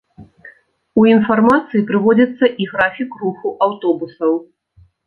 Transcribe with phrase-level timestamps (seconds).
[1.01, 4.33] У інфармацыі прыводзіцца і графік руху аўтобусаў.